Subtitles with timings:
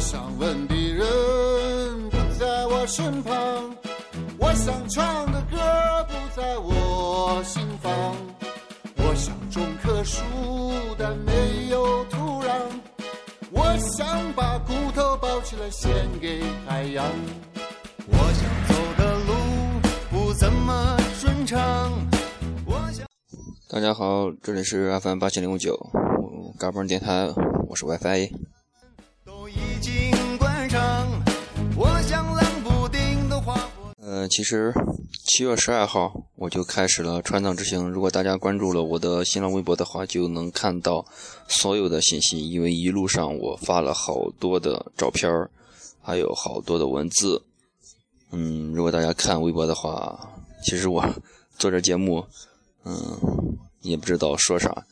[0.00, 3.76] 想问的人不在我身旁，
[4.38, 5.58] 我想唱的歌
[6.08, 8.16] 不在我心房。
[8.96, 10.22] 我想种棵树，
[10.98, 12.50] 但没有土壤。
[13.50, 17.04] 我想把骨头包起来献给海洋。
[18.08, 19.34] 我想走的路
[20.10, 21.92] 不怎么顺畅。
[22.64, 23.06] 我想。
[23.68, 25.76] 大家好，这里是 FM 八七零五九，
[26.58, 27.28] 嘎嘣电台，
[27.68, 28.49] 我是 WiFi。
[34.10, 34.74] 呃，其实
[35.24, 37.88] 七月十二号我就开始了川藏之行。
[37.88, 41.06] 如果大家关注了我的新浪微博的话，就能看到
[41.46, 42.50] 所有的信息。
[42.50, 45.30] 因为一路上我发了好多的照片，
[46.02, 47.40] 还有好多的文字。
[48.32, 51.08] 嗯，如果大家看微博的话，其实我
[51.56, 52.26] 做这节目，
[52.84, 52.98] 嗯，
[53.82, 54.86] 也不知道说啥。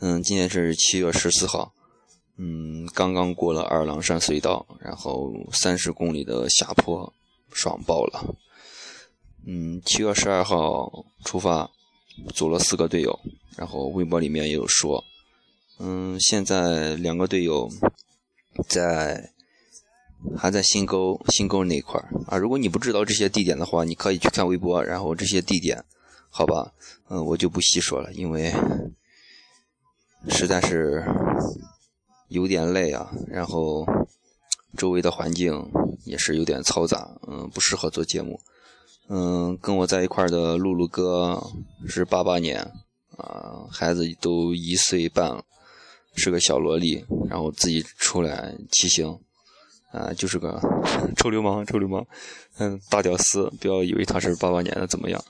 [0.00, 1.72] 嗯，今天是七月十四号，
[2.36, 7.10] 嗯，刚刚过了二郎山隧道，然后三十公里的下坡，
[7.50, 8.34] 爽爆了。
[9.46, 11.70] 嗯，七月十二号出发，
[12.34, 13.18] 组了四个队友，
[13.56, 15.02] 然后微博里面也有说，
[15.78, 17.68] 嗯，现在两个队友
[18.68, 19.30] 在
[20.36, 22.36] 还在新沟新沟那块儿啊。
[22.36, 25.82] 如果你不知道这些地点的话，你可以去看微博，然后这些地点，
[26.28, 26.72] 好吧，
[27.08, 28.52] 嗯，我就不细说了，因为
[30.28, 31.02] 实在是
[32.28, 33.86] 有点累啊，然后
[34.76, 35.66] 周围的环境
[36.04, 38.38] 也是有点嘈杂，嗯，不适合做节目。
[39.12, 41.42] 嗯，跟我在一块的露露哥
[41.88, 42.60] 是八八年，
[43.16, 45.42] 啊，孩子都一岁半了，
[46.14, 49.18] 是个小萝莉，然后自己出来骑行，
[49.90, 50.60] 啊，就是个
[51.18, 52.06] 臭流氓，臭流氓，
[52.58, 55.20] 嗯，大屌丝，不要以为他是八八年的怎么样。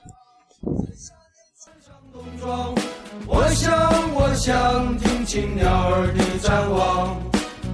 [3.25, 7.19] 我想，我想听清鸟儿的展望。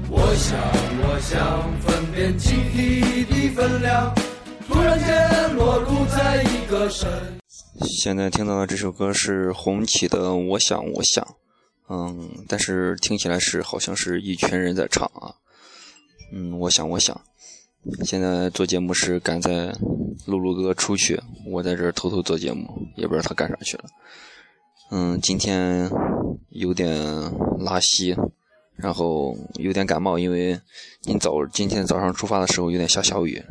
[0.10, 0.58] 我想，
[1.04, 4.16] 我想分辨集体的分量。
[4.68, 7.10] 突然间落入在一个深。
[7.82, 11.24] 现在听到的这首歌是红旗的《我想我想》，
[11.90, 15.34] 嗯，但是听起来是好像是一群人在唱啊，
[16.34, 17.20] 嗯，我想我想。
[18.04, 19.74] 现在做节目是赶在
[20.26, 21.18] 露露哥出去，
[21.50, 22.68] 我在这儿偷偷做节目，
[22.98, 23.86] 也不知道他干啥去了。
[24.92, 25.90] 嗯，今天
[26.50, 26.94] 有点
[27.60, 28.14] 拉稀，
[28.78, 30.60] 然后有点感冒，因为
[31.02, 33.44] 今早今天早上出发的时候有点下小雨，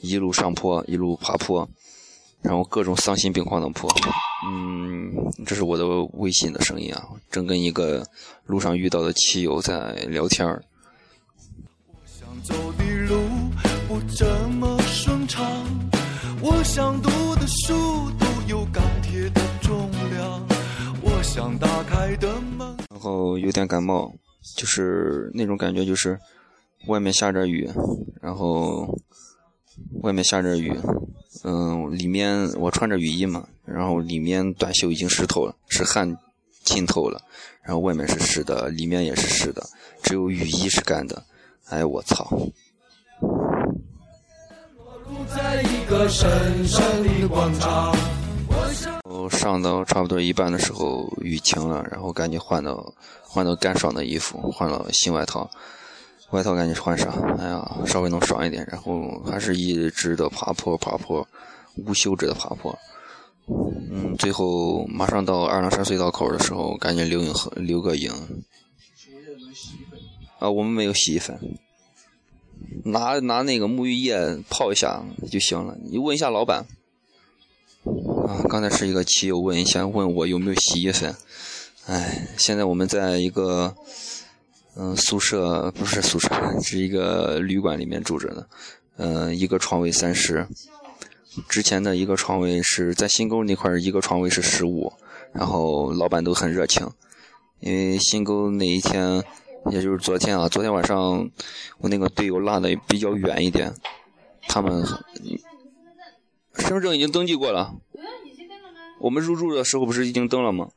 [0.00, 1.68] 一路上坡，一路爬坡，
[2.42, 3.88] 然后各种丧心病狂的坡。
[4.44, 5.12] 嗯，
[5.46, 5.84] 这是我的
[6.14, 8.04] 微信的声音啊，正跟一个
[8.44, 10.62] 路上遇到的骑友在聊天儿。
[11.86, 13.16] 我想走的路
[13.86, 15.44] 不怎么顺畅。
[16.40, 20.44] 我想读的书都有钢铁的重量。
[21.00, 22.76] 我想打开的门。
[22.90, 24.12] 然后有点感冒，
[24.56, 26.18] 就是那种感觉，就是
[26.86, 27.70] 外面下着雨，
[28.20, 28.98] 然后
[30.02, 30.76] 外面下着雨，
[31.44, 36.16] 嗯，里面我穿着雨衣嘛，然后里面短袖已经湿透了，是汗
[36.64, 37.22] 浸透了，
[37.62, 39.62] 然后外面是湿的，里面也是湿的，
[40.02, 41.24] 只有雨衣是干的。
[41.68, 42.28] 哎，我操！
[45.34, 48.21] 在一个深深的广场。
[49.12, 49.30] 我。
[49.30, 52.92] 上到差不多一半的时候，雨停了，然后赶紧换到
[53.22, 55.50] 换到干爽的衣服，换了新外套，
[56.30, 58.66] 外套赶紧换上，哎呀，稍微能爽一点。
[58.70, 61.26] 然后还是一直的爬坡，爬坡，
[61.76, 62.78] 无休止的爬坡。
[63.90, 68.12] 嗯，最后马上到二郎山隧道口的时候，赶紧留影留个影。
[70.38, 71.38] 啊，我们没有洗衣粉，
[72.84, 75.76] 拿拿那个沐浴液泡一下就行了。
[75.84, 76.66] 你问一下老板。
[77.84, 81.14] 啊，刚才是一个骑友问一下，问我有没有洗衣粉。
[81.86, 83.74] 哎，现在我们在一个
[84.76, 86.28] 嗯宿舍，不是宿舍，
[86.62, 88.46] 是一个旅馆里面住着的。
[88.98, 90.46] 嗯，一个床位三十，
[91.48, 94.92] 之前的一个床位是在新沟那块一个床位是十五，
[95.32, 96.88] 然后老板都很热情，
[97.58, 99.24] 因为新沟那一天，
[99.72, 101.28] 也就是昨天啊，昨天晚上
[101.78, 103.74] 我那个队友落的比较远一点，
[104.46, 104.86] 他们。
[106.58, 107.74] 身份证已经登记过了。
[109.00, 110.68] 我们入住的时候不是已经登了吗？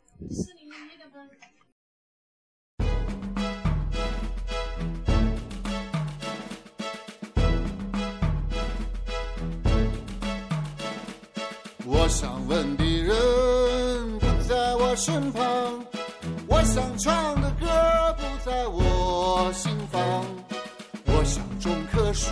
[11.88, 15.86] 我想问的人不在我身旁，
[16.48, 17.66] 我想唱的歌
[18.18, 20.26] 不在我心房。
[21.08, 22.32] 我想种棵树，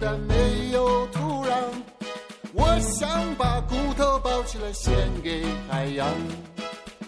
[0.00, 1.27] 但没有土
[2.90, 6.08] 想把骨头包起来献给太阳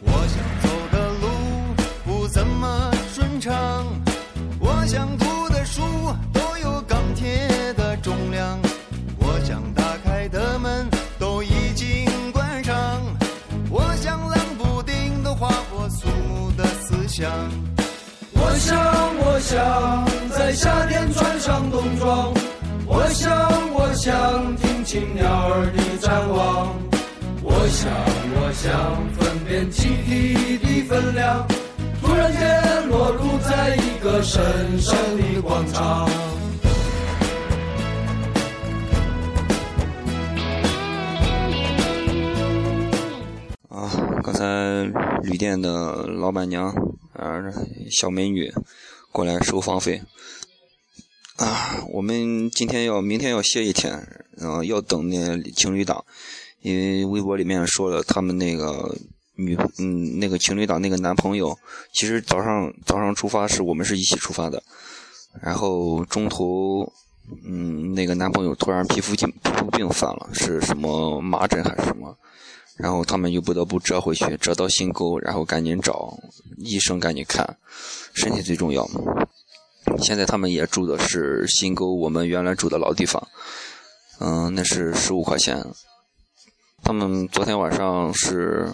[0.02, 1.28] 我想走的路
[2.04, 3.86] 不怎么顺畅。
[4.58, 5.80] 我想读的书
[6.32, 8.58] 都有钢铁的重量。
[9.18, 10.86] 我想打开的门
[11.18, 12.74] 都已经关上。
[13.70, 17.30] 我想冷不丁的划过肃穆的思想。
[18.34, 18.76] 我想
[19.18, 20.06] 我想
[20.36, 22.32] 在夏天穿上冬装。
[22.86, 23.59] 我想
[24.02, 26.74] 想听清鸟儿的展望，
[27.42, 27.92] 我想
[28.32, 31.46] 我想分辨气体的分量，
[32.00, 36.06] 突然间落入在一个神圣的广场。
[43.68, 43.90] 啊，
[44.22, 44.84] 刚才
[45.24, 46.68] 旅店的老板娘，
[47.12, 47.38] 啊，
[47.90, 48.50] 小美女
[49.12, 50.00] 过来收房费。
[51.40, 54.06] 啊，我们今天要明天要歇一天，
[54.36, 56.04] 嗯、要等那情侣档，
[56.60, 58.94] 因为微博里面说了，他们那个
[59.36, 61.58] 女，嗯，那个情侣档那个男朋友，
[61.94, 64.62] 其实早上早上出发是我们是一起出发的，
[65.40, 66.86] 然后中途，
[67.46, 72.14] 嗯，那个男朋友突然皮肤病皮肤病犯了，是什么麻疹还是什么？
[72.76, 76.18] 然后他们就不得不折回去，折到新沟，然后赶紧找
[76.58, 77.56] 医生，赶紧看，
[78.12, 79.00] 身体最重要嘛。
[80.02, 83.26] 现在他们也住的是新沟，我们原来住的老地方，
[84.18, 85.64] 嗯，那是十五块钱。
[86.82, 88.72] 他们昨天晚上是，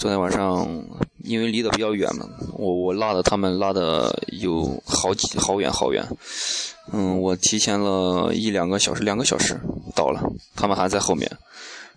[0.00, 0.84] 昨天晚上
[1.24, 6.06] 因为离得比较远嘛，我我拉的他们拉的有好几好远好远，
[6.92, 9.60] 嗯，我提前了一两个小时，两个小时
[9.94, 10.22] 到了，
[10.54, 11.30] 他们还在后面。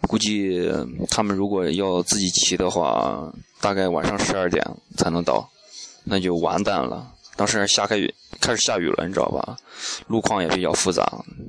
[0.07, 0.69] 估计
[1.09, 3.31] 他们如果要自己骑的话，
[3.61, 4.61] 大概晚上十二点
[4.97, 5.49] 才能到，
[6.03, 7.07] 那就完蛋了。
[7.35, 9.55] 当时下开雨，开始下雨了，你知道吧？
[10.07, 11.03] 路况也比较复杂，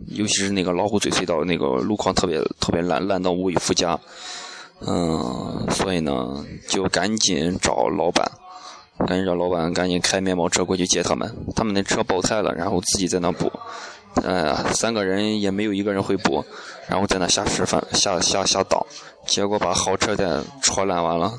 [0.08, 3.98] 尤其是那个老虎嘴隧道，那个路况特别特别烂，烂到无以复加。
[4.80, 8.30] 嗯，所以呢，就赶紧找老板，
[9.06, 11.30] 赶紧找老板，赶紧开面包车过去接他们。
[11.54, 13.50] 他们那车爆胎了，然后自己在那补。
[14.22, 16.44] 哎呀，三个人也没有一个人会补，
[16.86, 18.86] 然后在那瞎示范、瞎瞎瞎倒，
[19.26, 20.24] 结果把好车带
[20.62, 21.32] 戳烂完了。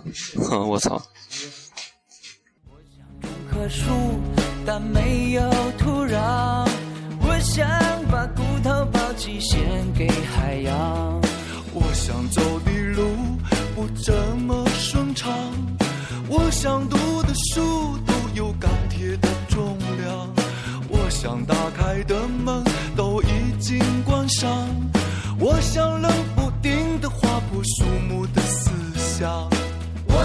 [0.50, 1.02] 哼， 我操！
[3.70, 3.92] 树，
[4.66, 5.42] 但没有
[5.78, 6.68] 土壤。
[7.22, 7.68] 我想
[8.12, 9.62] 把骨头抛弃，献
[9.94, 11.22] 给海洋。
[11.74, 13.04] 我想走的路
[13.76, 15.34] 不怎么顺畅，
[16.30, 20.30] 我想读的书都有钢铁的重量，
[20.88, 22.64] 我想打开的门
[22.96, 24.50] 都已经关上，
[25.38, 29.55] 我想冷不丁的划破树木的思想。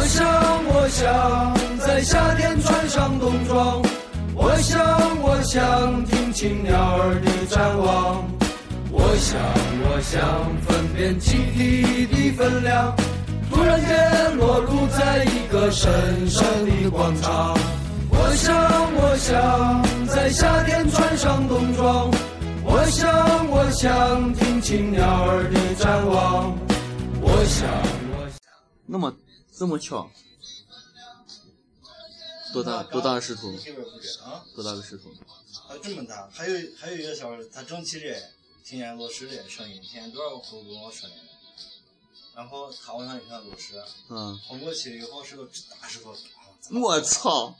[0.00, 3.82] 我想，我想在夏天穿上冬装，
[4.34, 4.80] 我想，
[5.20, 8.24] 我想听青鸟儿的展望。
[8.90, 9.38] 我想，
[9.84, 12.96] 我想分辨气体的分量，
[13.50, 15.92] 突然间落入在一个神
[16.30, 17.54] 圣的广场。
[18.08, 18.56] 我想，
[18.96, 22.10] 我想在夏天穿上冬装，
[22.64, 23.06] 我想，
[23.50, 26.56] 我想听青鸟儿的展望。
[27.20, 27.68] 我想，
[28.16, 28.40] 我想。
[28.86, 29.12] 那么
[29.60, 30.10] 这么巧，
[32.50, 33.52] 多大多大的石头？
[33.58, 35.10] 这边不是啊，多大个石头？
[35.68, 38.32] 还有这么大，还有还有一个小时，他正起着，
[38.64, 41.14] 听见落石的声音，听见多少个呼跟我说的。
[42.34, 43.74] 然后他往上一看落石，
[44.08, 45.46] 嗯，跑过去以后是个
[45.78, 46.16] 大石头，
[46.80, 47.54] 我操，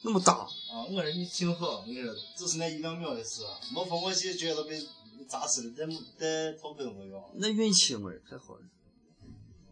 [0.00, 0.32] 那么大！
[0.32, 0.48] 啊！
[0.88, 3.42] 我说你幸好，我说，就是那一两秒的事，
[3.74, 4.82] 没跑过去，觉得被
[5.28, 7.22] 砸死了，在在头盔没有。
[7.34, 8.62] 那运气我太好了，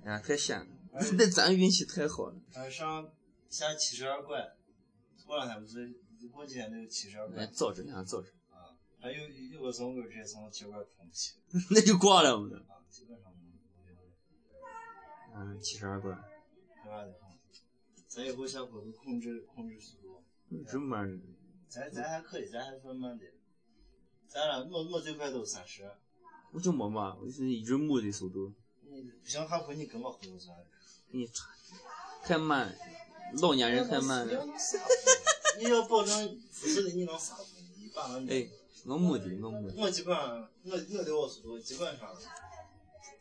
[0.04, 0.66] 哎呀，太险了！
[1.18, 2.36] 那咱运气太好了。
[2.52, 3.10] 还上
[3.48, 4.54] 下七十二拐，
[5.26, 5.92] 过两天不是
[6.28, 11.34] 过几天那个七十二哎拐，造着，你看造着，啊，还有有个松棍直接从铁管冲起，
[11.70, 12.58] 那就挂了我们。
[12.60, 13.32] 啊，基本上。
[15.36, 16.12] 嗯，七十二拐，
[16.84, 17.04] 对吧？
[18.06, 20.22] 咱以后下坡都控制控制速度，
[20.70, 21.20] 这么慢？
[21.68, 23.24] 咱咱还可以，咱还算慢的。
[24.28, 25.90] 咱俩我我最快都三十，
[26.52, 30.56] 我就没嘛，我是一直木的速度，你不行下坡你跟我后头算。
[30.56, 30.73] 给
[31.14, 31.46] 你差
[32.24, 32.76] 太慢，
[33.40, 34.46] 老年人太慢了。
[35.58, 37.44] 你要保证不是的，你能刹住，
[37.78, 38.48] 你把那哎，
[38.84, 39.74] 我木的，我木的。
[39.76, 42.08] 我基本上我我的我速度基本上，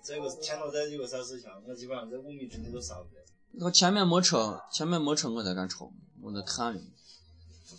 [0.04, 3.22] 这个前头再有个三四枪，我基本上在五米之内都刹不了。
[3.60, 6.82] 我前面没车，前面没车，我才敢超，我那看着，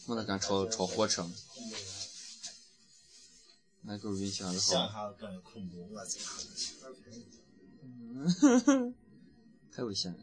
[0.07, 1.29] 我才敢超超货车。
[3.83, 6.21] 那狗运气还是想好，一下感觉恐怖，我操！
[9.77, 10.19] 太危险了，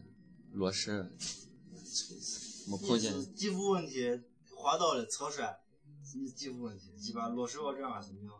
[0.53, 1.12] 落石，
[2.67, 3.36] 没碰见。
[3.36, 4.22] 肌肤问题，
[4.55, 5.60] 滑倒了侧摔，
[6.15, 8.31] 你肌肤问题，基本上落石我这样行不行，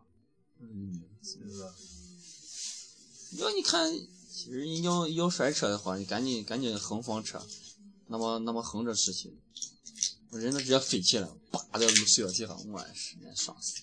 [0.60, 1.64] 嗯，是不是？
[3.42, 3.92] 要你看，
[4.30, 7.46] 其实你要要摔车的话，你赶紧赶紧横放车，
[8.08, 9.38] 那么那么横着出去，
[10.30, 13.82] 我人都直接飞起来，叭在隧道地上，我是那爽死。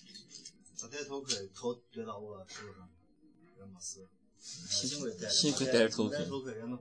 [0.81, 2.89] 我戴头盔，头怼到我手上，
[3.59, 4.07] 人没事。
[4.41, 6.77] 幸亏戴着，幸亏戴着头盔戴头盔人都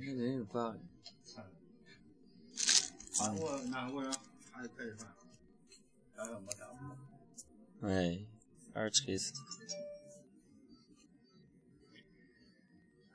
[0.00, 0.78] 这人也挂了，
[1.24, 1.50] 惨了。
[3.20, 4.12] 啊，我那我让
[4.52, 5.08] 还开始犯。
[6.16, 6.68] 还有没干
[7.80, 7.88] 过？
[7.88, 8.24] 哎，
[8.74, 9.32] 二锤子。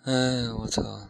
[0.04, 1.10] 哎，我操！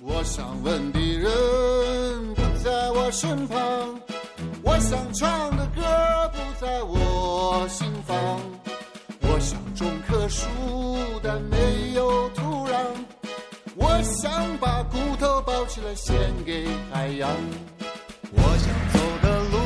[0.00, 4.00] 我想问的人不在我身旁，
[4.62, 5.80] 我想唱的歌
[6.34, 8.40] 不在我心房。
[9.22, 9.88] 我想种
[10.28, 10.46] 树，
[11.22, 12.74] 但没有土壤。
[13.76, 17.28] 我想把骨头包起来献给海洋。
[18.32, 19.58] 我想走的路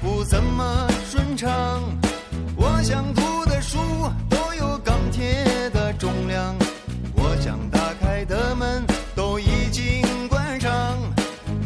[0.00, 1.82] 不怎么顺畅，
[2.56, 3.78] 我想读的书
[4.28, 6.54] 都有钢铁的重量，
[7.14, 10.70] 我想打开的门都已经关上，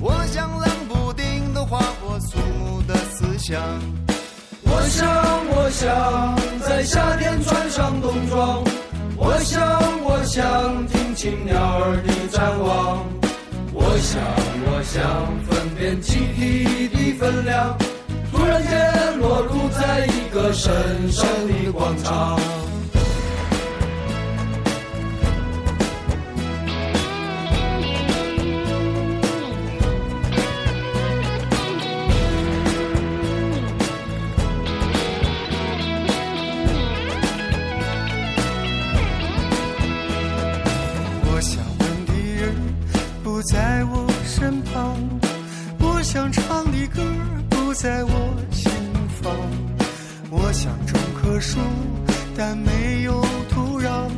[0.00, 3.60] 我想冷不丁的划破肃穆的思想。
[4.66, 5.06] 我想，
[5.48, 6.36] 我想
[6.74, 8.60] 在夏天穿上冬装。
[9.16, 9.62] 我想，
[10.02, 13.06] 我想听清鸟儿的展望。
[13.72, 14.20] 我想，
[14.66, 15.00] 我想
[15.46, 17.78] 分辨集体的分量。
[18.32, 20.72] 突然间落入在一个神
[21.12, 22.40] 圣的广场。
[47.84, 48.10] 在我
[48.50, 48.72] 心
[49.20, 49.30] 房。
[50.30, 51.58] 我想种棵树，
[52.34, 54.08] 但没有土壤。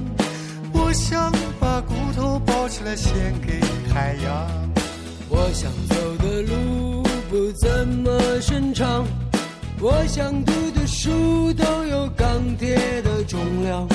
[0.72, 3.12] 我想把骨头包起来献
[3.44, 3.58] 给
[3.92, 4.70] 海洋。
[5.28, 9.04] 我想走的路不怎么顺畅，
[9.80, 13.88] 我想读的书都有钢铁的重量，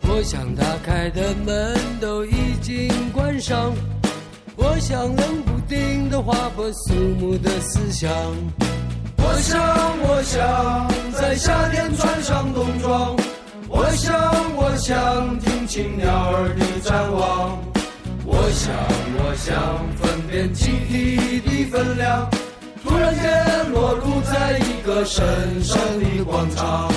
[0.00, 3.72] 我想打开的门都已经关上，
[4.56, 8.10] 我想冷不丁的划破肃穆的思想。
[9.24, 9.60] 我想，
[10.02, 13.16] 我想在夏天穿上冬装，
[13.68, 14.14] 我想，
[14.56, 17.58] 我想听清鸟儿的展望。
[18.24, 18.74] 我想，
[19.18, 22.28] 我想分辨集体的分量。
[22.82, 25.24] 突然间落入在一个神
[25.62, 26.90] 圣的广场。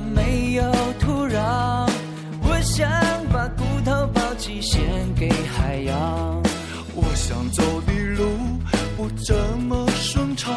[0.00, 0.62] 没有
[0.98, 1.88] 土壤。
[2.42, 2.88] 我想
[3.32, 4.80] 把骨头包起献
[5.14, 6.42] 给海洋。
[6.94, 8.24] 我想走的路
[8.96, 10.52] 不怎么顺畅，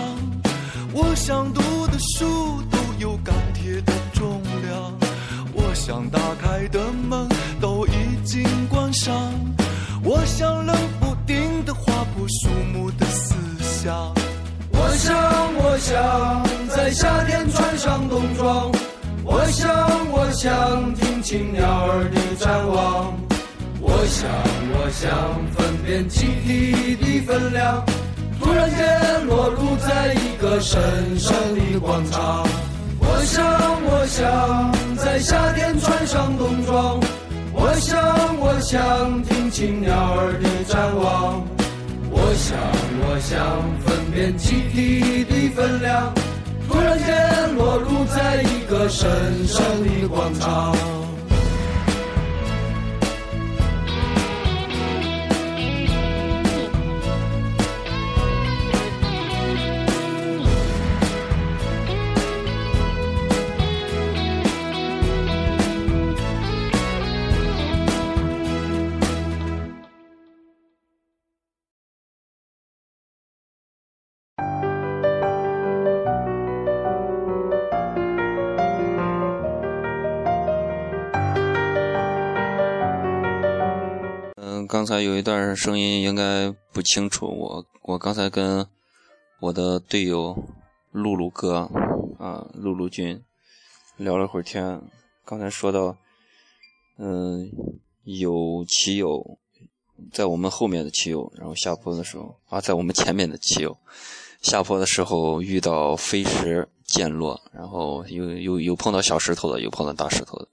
[0.93, 4.93] 我想读的书都有钢铁的重量，
[5.53, 7.27] 我想打开的门
[7.61, 9.13] 都已经关上，
[10.03, 14.13] 我想冷不丁的划破树木的思想。
[14.71, 15.15] 我想，
[15.55, 18.71] 我想在夏天穿上冬装。
[19.25, 19.71] 我想，
[20.11, 23.17] 我想听清鸟儿的展望。
[23.79, 24.29] 我想，
[24.73, 25.09] 我想
[25.55, 27.83] 分辨集体的分量。
[28.39, 30.81] 突然间裸露在一个神
[31.17, 32.45] 圣的广场。
[32.99, 33.45] 我想，
[33.85, 36.99] 我想在夏天穿上冬装。
[37.53, 37.97] 我想，
[38.39, 41.41] 我想听清鸟儿的展望。
[42.11, 42.57] 我想，
[42.99, 43.39] 我想
[43.85, 46.13] 分辨集体的分量。
[46.67, 49.09] 突然间落入在一个神
[49.47, 50.92] 圣的广场。
[84.73, 88.65] 刚才有一段声音应该不清楚，我我刚才跟
[89.39, 90.35] 我的队友
[90.91, 91.69] 露露哥
[92.17, 93.23] 啊，露露君
[93.97, 94.81] 聊了会儿天，
[95.23, 95.95] 刚才说到，
[96.97, 97.51] 嗯，
[98.03, 99.37] 有骑友
[100.11, 103.77] 在我们后面的骑友，然后下坡的时候啊，在我们前面的骑友
[104.41, 110.47] 下坡的时候遇到飞石溅落，然后有有有碰到小石头的，有碰到大石头的。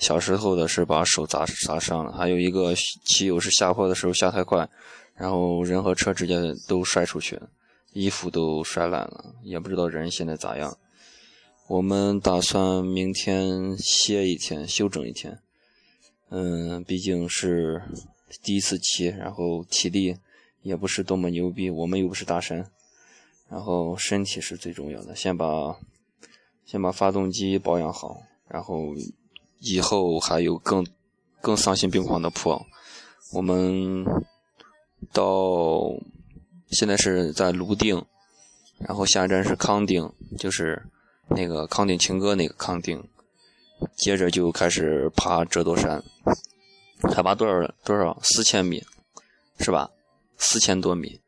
[0.00, 4.68] 小石头的是把手砸砸伤了，还有一个骑友是下坡的时候下太快，
[5.14, 7.48] 然后人和车直接都摔出去了。
[7.92, 10.78] 衣服都摔烂了，也不知道人现在咋样。
[11.68, 15.38] 我们打算明天歇一天，休整一天。
[16.30, 17.82] 嗯，毕竟是
[18.42, 20.16] 第一次骑，然后体力
[20.62, 22.64] 也不是多么牛逼，我们又不是大神，
[23.48, 25.14] 然后身体是最重要的。
[25.16, 25.76] 先把
[26.64, 28.94] 先把发动机保养好，然后
[29.60, 30.84] 以后还有更
[31.40, 32.66] 更丧心病狂的坡。
[33.32, 34.04] 我们
[35.12, 35.92] 到
[36.70, 38.04] 现在是在泸定，
[38.78, 40.82] 然后下一站是康定，就是
[41.28, 43.08] 那个康定情歌那个康定。
[43.96, 46.02] 接着就开始爬折多山，
[47.14, 48.18] 海拔多少多少？
[48.22, 48.84] 四千米，
[49.58, 49.90] 是吧？
[50.36, 51.18] 四千多米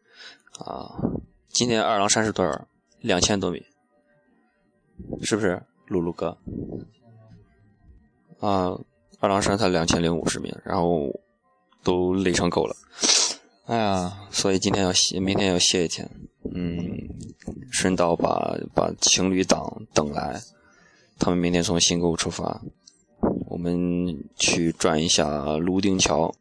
[0.58, 1.00] 啊！
[1.48, 2.66] 今天二郎山是多少？
[3.00, 3.64] 两千多米，
[5.22, 6.36] 是不是，露露哥？
[8.42, 8.76] 啊，
[9.20, 11.08] 二郎山才两千零五十米，然后
[11.84, 12.74] 都累成狗了。
[13.66, 16.10] 哎呀，所以今天要歇，明天要歇一天。
[16.52, 16.84] 嗯，
[17.70, 20.40] 顺道把把情侣档等来。
[21.20, 22.60] 他们明天从新沟出发，
[23.48, 23.72] 我们
[24.36, 26.34] 去转一下泸定桥。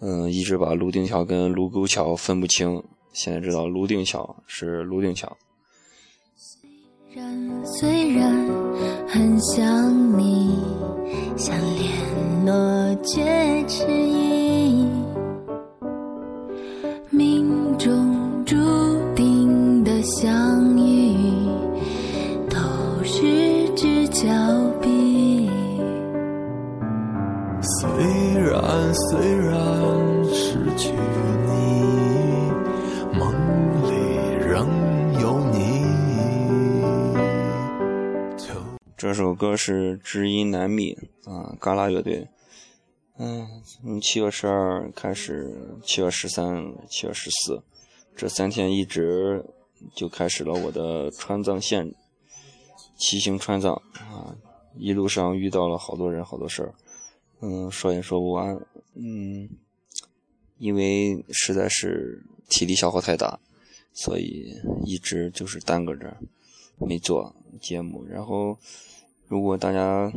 [0.00, 5.34] 嗯，一直把泸定桥跟卢沟桥分不清，现在知道泸定桥是泸定桥。
[7.14, 8.28] 虽然虽然
[9.06, 10.58] 很想你，
[11.36, 14.84] 像联络却迟疑，
[17.10, 18.56] 命中注
[19.14, 21.14] 定的相遇。
[24.14, 24.28] 峭
[24.80, 25.50] 壁。
[27.62, 27.88] 虽
[28.40, 29.54] 然虽然
[30.32, 30.92] 失去
[39.04, 42.26] 这首歌是知音难觅啊，嘎啦乐队。
[43.18, 47.62] 嗯，从七月十二开始，七月十三、七月十四，
[48.16, 49.44] 这三天一直
[49.94, 51.94] 就开始了我的川藏线。
[52.96, 54.34] 骑行川藏啊，
[54.74, 56.74] 一路上遇到了好多人，好多事儿，
[57.42, 58.58] 嗯，说也说不完，
[58.94, 59.50] 嗯，
[60.56, 63.38] 因为实在是体力消耗太大，
[63.92, 64.54] 所以
[64.86, 66.16] 一直就是耽搁着
[66.78, 68.02] 没做节目。
[68.06, 68.56] 然后，
[69.34, 70.12] 如果大家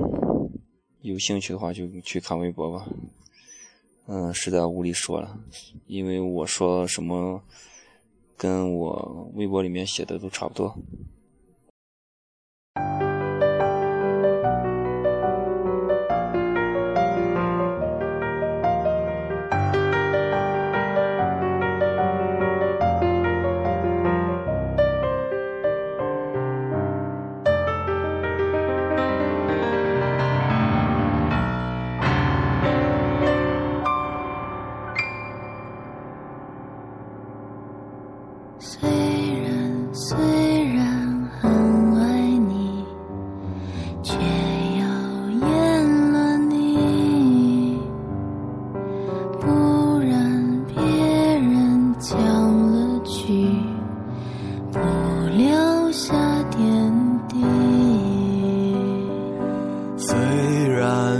[1.01, 2.87] 有兴趣的话，就去看微博吧。
[4.05, 5.39] 嗯，实在无力说了，
[5.87, 7.41] 因为我说什么，
[8.37, 10.77] 跟我微博里面写的都差不多。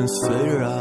[0.07, 0.76] 虽然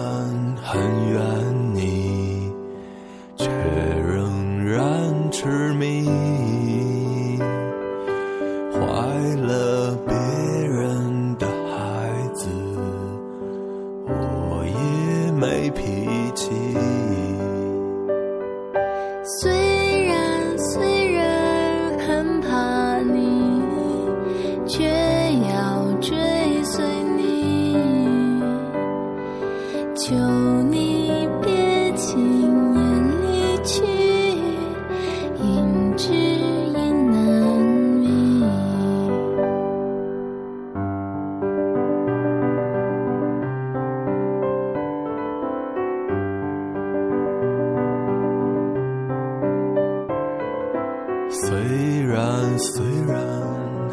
[51.49, 51.57] 虽
[52.03, 53.25] 然虽然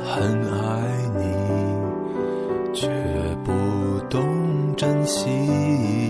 [0.04, 0.82] 很爱
[1.20, 2.88] 你却
[3.46, 6.03] 不懂珍惜。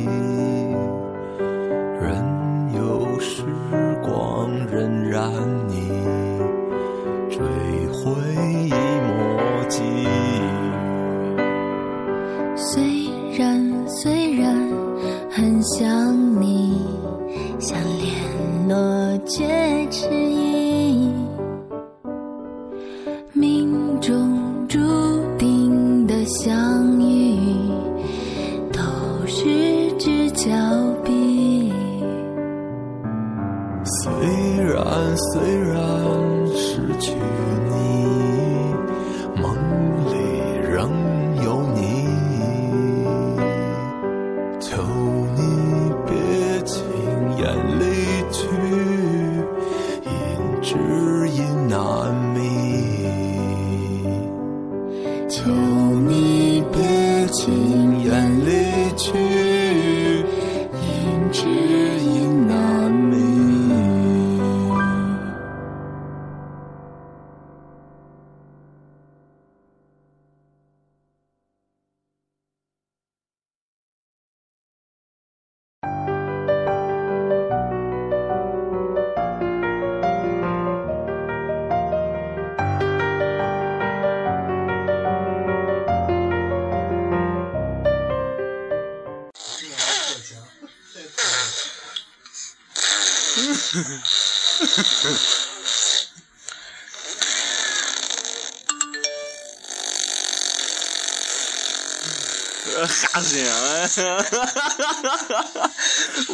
[102.86, 103.89] 吓死人了！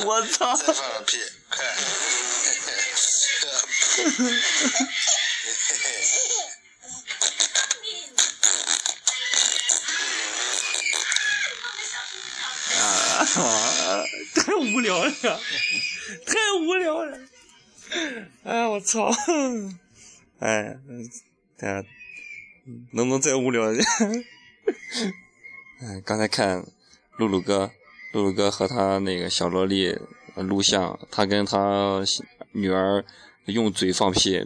[0.05, 0.55] 我操！
[0.55, 1.17] 放个屁，
[1.49, 1.63] 快！
[12.75, 13.25] 啊！
[14.35, 15.11] 太无聊了，
[16.25, 17.17] 太无聊了！
[18.43, 19.11] 哎，我操！
[20.39, 20.77] 哎，
[21.57, 21.87] 大家
[22.93, 23.85] 能不能再无聊一点？
[25.81, 26.65] 哎，刚才看
[27.17, 27.71] 露露哥，
[28.13, 29.97] 露露哥和他那个小萝莉
[30.35, 32.03] 录像，他跟他
[32.51, 33.03] 女儿
[33.45, 34.45] 用嘴放屁，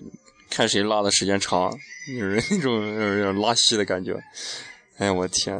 [0.50, 1.78] 看谁拉的时间长，
[2.16, 4.14] 有人那种 有点拉稀的感觉。
[4.98, 5.56] 哎呀，我天！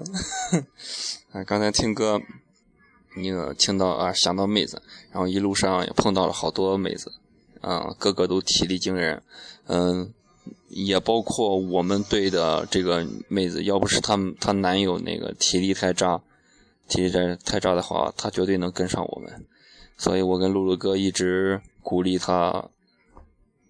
[1.32, 2.22] 啊， 刚才听歌，
[3.16, 7.12] 那个听到啊，想到妹子，然后一路上也碰到了好多妹子，
[7.62, 9.22] 啊，个个都体力惊人，
[9.68, 10.14] 嗯，
[10.70, 16.22] 也包括我们队的这个妹子，要不是她她男友那个体力太渣，
[16.88, 19.46] 体力太太渣的话，她绝对能跟上我们，
[19.98, 22.70] 所以我跟露露哥一直鼓励她。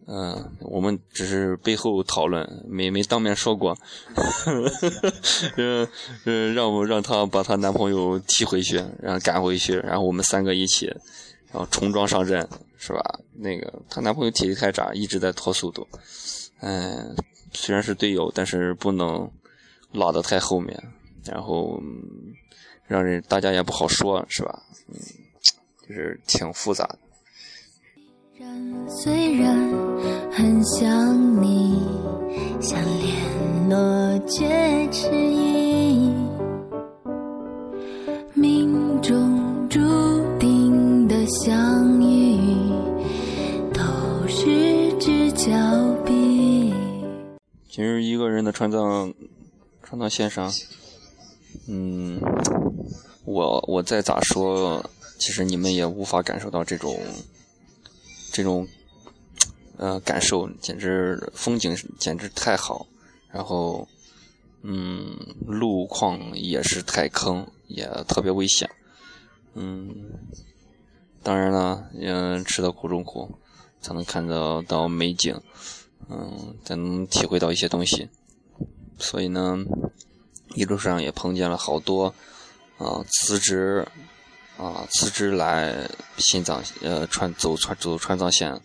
[0.05, 3.77] 嗯，我们只是背后讨论，没没当面说过。
[5.55, 5.87] 嗯
[6.25, 10.87] 嗯，让我让她把她男朋友踢回去，然后赶回去，然后我们三个一起，
[11.51, 12.99] 然后重装上阵，是吧？
[13.33, 15.87] 那个她男朋友体力太渣，一直在拖速度。
[16.59, 17.15] 嗯，
[17.53, 19.31] 虽然是队友，但是不能
[19.93, 20.77] 拉得太后面，
[21.25, 21.81] 然后
[22.87, 24.63] 让人大家也不好说，是吧？
[24.89, 24.95] 嗯，
[25.87, 26.99] 就是挺复杂的。
[28.87, 29.55] 虽然
[30.31, 31.79] 很想你，
[32.59, 36.11] 想联络却迟疑，
[38.33, 39.79] 命中注
[40.39, 42.39] 定的相遇，
[43.71, 45.51] 都是只脚
[46.03, 46.73] 臂。
[47.69, 49.13] 其实一个人的川藏
[49.83, 50.51] 川藏线上，
[51.67, 52.19] 嗯，
[53.25, 54.83] 我我再咋说，
[55.19, 56.97] 其实你们也无法感受到这种
[58.33, 58.67] 这种
[59.77, 62.85] 呃感受，简直风景简直太好，
[63.31, 63.87] 然后
[64.63, 65.15] 嗯
[65.47, 68.69] 路况也是太坑，也特别危险，
[69.53, 70.11] 嗯，
[71.21, 73.31] 当然了，嗯，吃的苦中苦，
[73.79, 75.39] 才能看得到美景。
[76.09, 78.09] 嗯，才能体会到一些东西。
[78.99, 79.57] 所以呢，
[80.53, 82.13] 一路上也碰见了好多
[82.77, 83.87] 啊辞职
[84.63, 85.75] 啊辞职来
[86.17, 88.59] 新藏呃川走川走川藏线，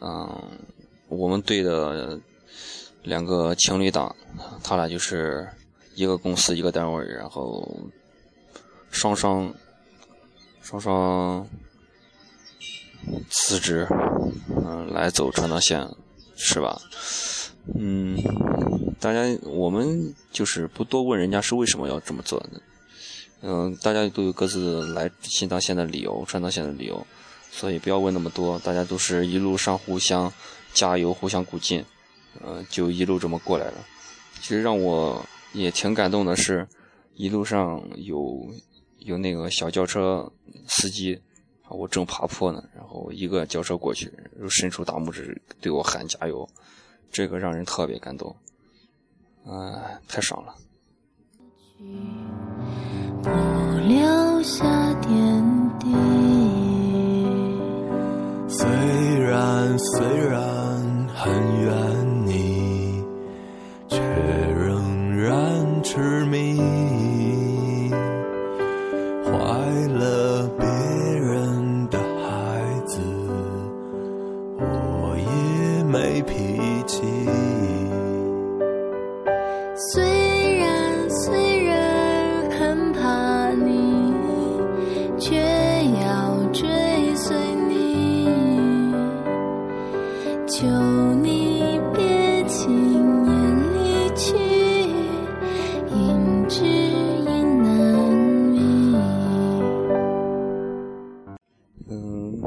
[0.00, 0.42] 嗯，
[1.08, 2.18] 我们队的
[3.02, 4.14] 两个情侣档，
[4.62, 5.48] 他俩就是
[5.94, 7.68] 一个公司一个单位，然后
[8.90, 9.52] 双双
[10.62, 11.46] 双双
[13.30, 13.86] 辞职，
[14.64, 15.86] 嗯，来走川藏线。
[16.38, 16.78] 是吧？
[17.78, 18.14] 嗯，
[19.00, 22.38] 大家我们就是不多问人家是为什么要这么做。
[23.42, 27.06] 嗯，大家都有各自来新藏线的理由、川藏线的理由，
[27.50, 28.58] 所以不要问那么多。
[28.60, 30.32] 大家都是一路上互相
[30.72, 31.84] 加油、互相鼓劲，
[32.44, 33.84] 嗯，就一路这么过来了。
[34.40, 36.66] 其实让我也挺感动的是，
[37.14, 38.48] 一路上有
[39.00, 40.32] 有那个小轿车
[40.68, 41.20] 司机。
[41.68, 44.08] 我正爬坡呢，然后一个轿车过去，
[44.40, 46.48] 又伸出大拇指对我喊加油，
[47.10, 48.36] 这个让人特别感动，
[49.44, 50.54] 哎，太爽了。
[53.26, 54.64] 不留下
[55.00, 55.10] 点
[55.80, 55.86] 滴。
[58.48, 58.64] 虽
[59.18, 60.38] 然虽然
[61.12, 61.95] 很远
[90.48, 90.64] 求
[91.16, 92.70] 你别轻
[93.26, 93.34] 言
[93.74, 94.36] 离去，
[95.90, 98.12] 因知音难
[98.52, 98.60] 觅。
[101.88, 102.40] 嗯，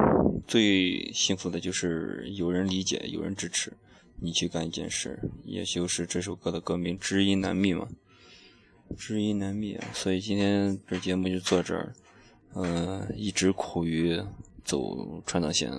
[0.47, 3.73] 最幸福的就是有人理解，有人支持
[4.21, 7.85] 你去干一件事，也就是这首歌的歌名《知音难觅》嘛，
[8.95, 9.85] 《知音难觅》啊。
[9.93, 11.91] 所以今天这节目就做这儿，
[12.55, 14.17] 嗯，一直苦于
[14.63, 15.69] 走川藏线。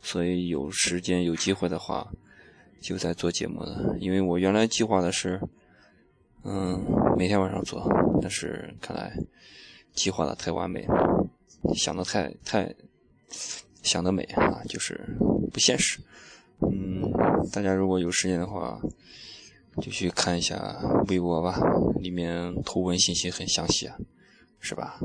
[0.00, 2.10] 所以有时间有机会的话，
[2.80, 3.96] 就在做节目了。
[3.98, 5.40] 因为我原来计划的是，
[6.44, 6.82] 嗯，
[7.16, 7.86] 每天晚上做，
[8.20, 9.16] 但是看来
[9.94, 10.86] 计划的太完美，
[11.74, 12.74] 想的太太。
[13.80, 15.16] 想得美啊，就是
[15.52, 16.00] 不现实。
[16.60, 17.00] 嗯，
[17.52, 18.78] 大家如果有时间的话，
[19.80, 20.76] 就去看一下
[21.08, 21.58] 微博吧，
[22.00, 23.96] 里面图文信息很详细啊，
[24.58, 24.98] 是吧？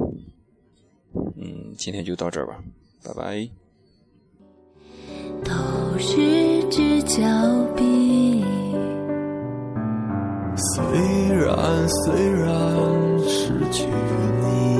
[1.38, 2.64] 嗯，今天就到这儿吧，
[3.04, 3.63] 拜拜。
[5.94, 7.22] 都是只脚
[7.76, 8.44] 壁。
[10.58, 10.84] 虽
[11.38, 12.50] 然虽然
[13.28, 13.86] 失去
[14.42, 14.73] 你，